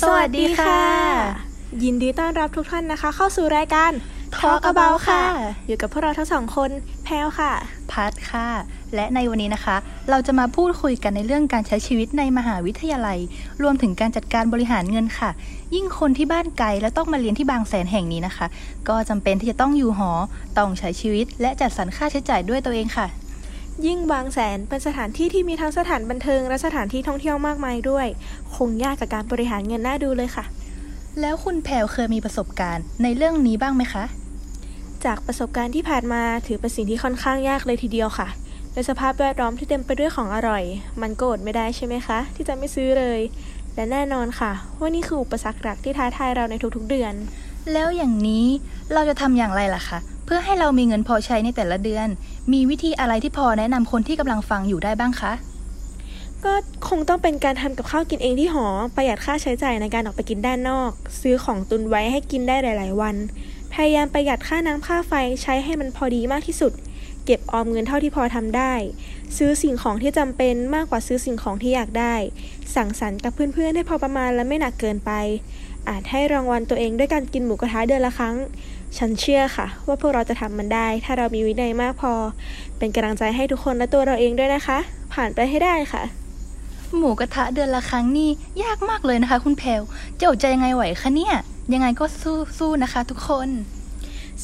[0.00, 0.80] สวัสดีค่ะ
[1.84, 3.92] ยินดีต้อนรับทุกท่านนะคะ เข้าสู่รายการ
[4.36, 5.22] Talk About ค่ะ
[5.66, 6.70] อยู่กับพวกเราทั้งสองคน
[7.04, 7.52] แพลวค่ะ
[7.92, 8.48] พัดค่ะ
[8.94, 9.76] และในวันนี้นะคะ
[10.10, 13.18] เราจะมาพูดคุยกันในเรื่องการใช้ชีวิตในมหาวิทยาลัย
[13.62, 15.30] รวมถึงการจัดการบริหารเงินค่ะ
[15.74, 18.46] ยิ่งคนที่บ้านไกลและต้องมาเรียนที่บางแสนแห่งนี้นะคะ
[18.88, 20.10] ก็จำเป็นที่จะต้องอยู่หอ
[20.58, 23.06] ต้องใช้ชีวิต และจัดสรรค่าใช้จ่ายด้วยตัวเองค่ะ
[23.86, 28.06] ยิ่งบางแสนเป็นสถานที่ที่มีทั้งสถานบันเทิงและสถานที่ท่องเที่ยวมากมายด้วย
[28.54, 30.44] คงยากกับการบริหารเงินน่าดูเลยค่ะ
[31.20, 34.04] แล้วคุณแพรวเคยมีประสบการณ์ในเรื่องนี้บ้างไหมคะ
[35.04, 38.28] จากประสบการณ์ที่ผ่านมาถือเป็นสิ่งที่ค่อนข้างยากเลยทีเดียวค่ะ
[38.74, 40.64] ในสภาพแวดล้อมที่เต็มไปด้วยของอร่อย
[41.02, 43.20] มันก็อดไม่ได้ใช่ไหมคะ ที่จะไม่ซื้อเลย
[43.74, 47.14] และแน่นอนค่ะว่านี่คืออุปสรรคหลักที่ท้าทายเราในทุกๆเดือน
[47.72, 48.46] แล้วอย่างนี้
[48.92, 52.08] เราจะทำอย่างไรล่ะคะเพื่อให้เรามีเงินพอใช้ในแต่ละเดือน
[52.52, 55.32] มีวิธีอะไรที่พอแนะนำคนที่กำลังฟังอยู่ได้บ้างคะ
[56.44, 56.52] ก็
[56.88, 58.66] คงต้องเป็นการทำกับข้าวกินเองที่หอ
[58.96, 63.16] ประหยัดค่าใช้จ่ายในการออกไปกินด้านนอก ซื้อของตุนไว้ให้กินได้หลาย ๆ วัน
[63.72, 66.72] พยายามประหยัดค่าน้ำค่าไฟใช้ให้มันพอดีมากที่สุด
[67.24, 68.72] เก็บออมเงินเท่าที่พอทำได้
[69.36, 72.14] ซื้อสิ่งของที่จำเป็นมากกว่าซื้อสิ่งของที่อยากได้
[72.74, 75.12] สั่งสรรค์กับเพื่อนๆให้พอประมาณและไม่หนักเกินไป
[75.88, 78.36] อาจให้รางวัลตัวเองด้วยการกินหมูกระทะเดือนละครั้ง
[78.98, 82.12] ฉันเชื่อค่ะ ว่าพวกเราจะทำมันได้ ถ้าเรามีวินัยมากพอ
[82.78, 84.78] เป็นกำลังใจให้ทุกคนและตัวเราเองด้วยนะคะ
[85.14, 86.02] ผ่านไปให้ได้ค่ะ
[86.96, 88.30] หมูกระทะเดือนละครั้งนี่
[88.62, 89.82] ยากมากเลยนะคะ คุณแพลว
[90.18, 91.34] จะอดใจยังไงไหวคะเนี่ย
[91.74, 93.48] ยังไงก็สู้สู้นะคะ ทุกคน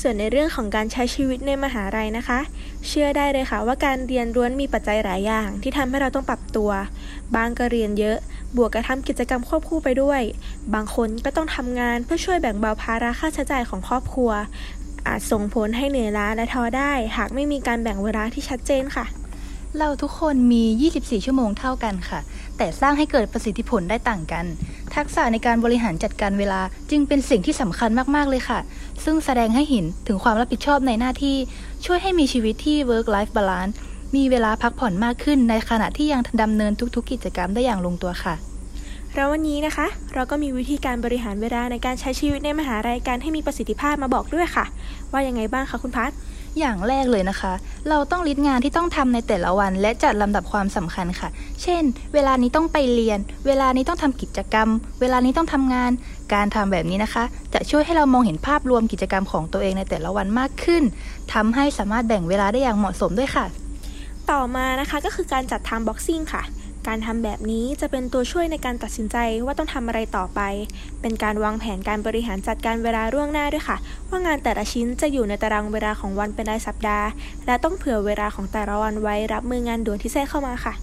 [0.00, 2.41] ส่วนในเรื่องของการใช้ชีวิตในมหาลัยนะคะ
[2.89, 6.70] เชื่อได้เลยค่ะว่าการเรียนร้วนมีปัจจัยหลายอย่าง ที่ทำให้เราต้องปรับตัว
[7.34, 8.16] บางก็เรียนเยอะ
[8.56, 10.20] บวกกับทำกิจกรรมควบคู่ไปด้วย
[10.75, 14.30] บางคนก็ต้องทำงานเพื่อช่วยแบ่งเบาภาระค่าใช้จ่ายของครอบครัว
[15.06, 19.05] อาจส่งผลให้เหนื่อยล้าและท้อได้ หากไม่มีการแบ่งเวลาที่ชัดเจนค่ะ
[19.78, 20.64] เราทุกคนมี
[20.96, 22.20] 24 ชั่วโมงเท่ากันค่ะ
[22.56, 24.44] แต่สร้างให้เกิดประสิทธิผลได้ต่างกัน
[24.94, 26.60] ทักษะในการบริหารจัดการเวลา
[26.91, 28.58] จึงเป็นสิ่งที่สำคัญมากๆเลยค่ะ
[29.04, 31.36] ซึ่งแสดงให้เห็นถึงความรับผิดชอบในหน้าที่
[31.84, 33.75] ช่วยให้มีชีวิตที่ work life balance
[34.16, 38.34] มีเวลาพักผ่อนมากขึ้นในขณะที่ยังดำเนินทุก ๆ กิจกรรมได้อย่างลงตัวค่ะ
[39.15, 44.65] แล้ววันนี้นะคะ เราก็มีวิธีการบริหารเวลาในการใช้ชีวิตในมหาลัยการให้มีประสิทธิภาพมาบอกด้วยค่ะ
[45.12, 46.10] ว่ายังไงบ้างคะคุณพัฒ
[46.59, 47.53] อย่างแรกเลยนะคะ
[47.89, 51.28] เราต้องลิสต์งานที่ต้องทำในแต่ละวัน และจัดลำดับความสำคัญค่ะ
[51.62, 51.83] เช่น
[52.15, 54.69] เวลานี้ต้องไปเรียน เวลานี้ต้องทำกิจกรรม
[55.00, 55.91] เวลานี้ต้องทำงาน
[56.34, 57.25] การทำแบบนี้นะคะ
[57.55, 60.83] จะช่วยให้เรามองเห็นภาพรวมกิจกรรมของตัวเองในแต่ละวันมากขึ้น
[61.34, 63.45] ทำให้สามารถแบ่งเวลาได้อย่างเหมาะสมด้วยค่ะ
[64.31, 66.43] ต่อมานะคะก็คือการจัด time boxing ค่ะ
[66.88, 70.41] การทำแบบนี้จะเป็นตัวช่วยในการตัดสินใจว่าต้องทำอะไรต่อไป
[71.00, 73.76] เป็นการวางแผนการบริหารจัดการเวลาล่วงหน้าด้วยค่ะ
[74.08, 77.08] ว่างานแต่ละชิ้นจะอยู่ในตารางเวลาของวันเป็นรายสัปดาห์
[77.47, 80.74] และต้องเผื่อเวลาของแต่ละวันไว้รับมืองานด่วนที่แทรกเข้ามาค่ะ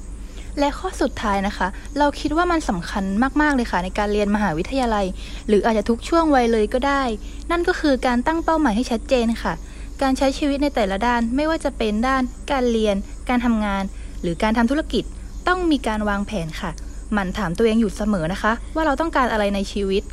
[0.60, 3.04] และข้อสุดท้ายนะคะ เราคิดว่ามันสำคัญ
[3.42, 5.06] มากๆเลยค่ะ ในการเรียนมหาวิทยาลัย
[5.48, 7.04] หรืออาจจะทุกช่วงวัยเลยก็ได้
[7.52, 9.54] นั่นก็คือการตั้งเป้าหมายให้ชัดเจนค่ะ
[10.02, 12.96] การใช้ชีวิตในแต่ละด้านไม่ว่าจะเป็นด้าน การเรียน
[13.30, 13.84] การทำงาน
[14.22, 15.04] หรือการทำธุรกิจ
[15.48, 16.72] ต้องมีการวางแผนค่ะ
[17.14, 20.04] หมั่นถามตัวเองอยู่เสมอนะคะ ว่าเราต้องการอะไรในชีวิต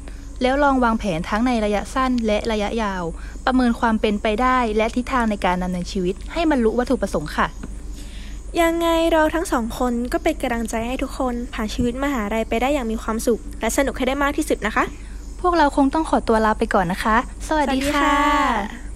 [0.43, 3.03] แล้วลองวางแผนทั้งในระยะสั้นและระยะยาว
[3.47, 7.47] ประเมินความเป็นไปได้และทิศทางในการดำเนินชีวิต ให้บรรลุวัตถุประสงค์ค่ะ
[8.63, 14.85] ยังไงเราทั้งสองคนก็เป็นกำลังใจให้ทุกคนผ่านชีวิตมหาลัยไปได้อย่างมีความสุข และสนุกให้ได้มากที่สุดนะคะ
[15.41, 17.17] พวกเราคงต้องขอตัวลาไปก่อนนะคะ
[17.49, 18.90] สวัสดีสวัสดีค่ะค่ะ